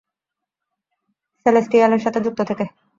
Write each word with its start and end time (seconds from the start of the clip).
সেলেস্টিয়ালের 1.45 2.03
সাথে 2.05 2.19
যুক্ত 2.25 2.39
থেকে। 2.49 2.65